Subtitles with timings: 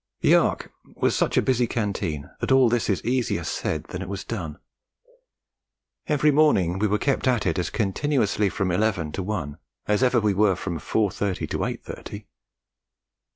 [0.21, 4.09] The Ark was such a busy canteen that all this is easier said than it
[4.09, 4.57] was done.
[6.07, 10.19] Every morning we were kept at it as continuously from eleven to one as ever
[10.19, 12.25] we were from four thirty to eight thirty.